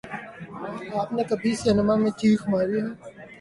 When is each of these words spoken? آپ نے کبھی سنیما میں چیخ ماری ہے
آپ 1.01 1.09
نے 1.13 1.23
کبھی 1.29 1.51
سنیما 1.55 1.95
میں 2.01 2.11
چیخ 2.17 2.39
ماری 2.49 2.75
ہے 2.77 2.87